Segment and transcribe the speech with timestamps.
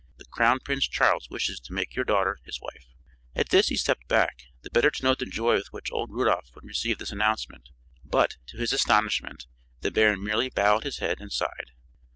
[0.17, 2.87] The Crown Prince Charles wishes to make your daughter his wife!"
[3.35, 6.55] At this he stepped back, the better to note the joy with which old Rudolph
[6.55, 7.69] would receive this announcement,
[8.03, 9.45] but, to his astonishment,
[9.81, 11.73] the baron merely bowed his head and sighed.